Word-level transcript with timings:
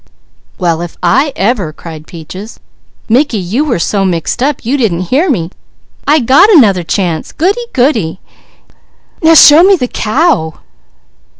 "Well 0.57 0.81
if 0.81 0.97
I 1.03 1.31
ever!" 1.35 1.71
cried 1.71 2.07
Peaches. 2.07 2.59
"Mickey, 3.07 3.37
you 3.37 3.63
was 3.63 3.83
so 3.83 4.03
mixed 4.03 4.41
up 4.41 4.65
you 4.65 4.75
didn't 4.75 5.11
hear 5.11 5.29
me. 5.29 5.51
I 6.07 6.17
got 6.21 6.49
'nother 6.55 6.81
chance. 6.81 7.31
Goody, 7.31 7.67
goody! 7.71 8.19
Now 9.21 9.35
show 9.35 9.61
me 9.61 9.75
the 9.75 9.87
cow!" 9.87 10.55